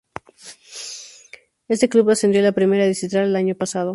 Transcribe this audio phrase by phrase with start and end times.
[1.67, 3.89] Este club, ascendió a la primera distrital el año pasado.